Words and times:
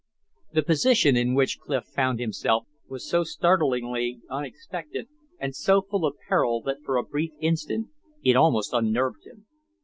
The 0.51 0.63
position 0.63 1.15
in 1.15 1.35
which 1.35 1.59
Clif 1.59 1.85
found 1.85 2.19
himself 2.19 2.65
was 2.87 3.07
so 3.07 3.23
startlingly 3.23 4.19
unexpected 4.31 5.07
and 5.37 5.55
so 5.55 5.83
full 5.83 6.07
of 6.07 6.15
peril 6.27 6.59
that 6.61 6.81
for 6.83 6.97
a 6.97 7.03
brief 7.03 7.33
instant 7.39 7.89
it 8.23 8.35
almost 8.35 8.73
unnerved 8.73 9.27
him. 9.27 9.45